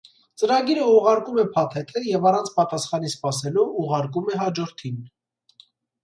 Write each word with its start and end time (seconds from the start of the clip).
Ծրագիրը 0.41 0.85
ուղղարկում 0.91 1.41
է 1.41 1.43
փաթեթը 1.57 2.01
և 2.05 2.25
առանց 2.29 2.49
պատասխանի 2.55 3.11
սպասելու 3.15 3.65
ուղարկում 3.83 4.31
է 4.33 4.39
հաջորդին։ 4.45 4.97